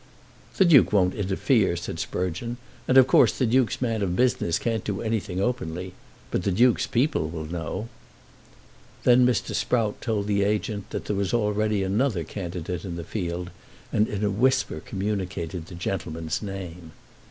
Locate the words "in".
12.83-12.95, 14.07-14.23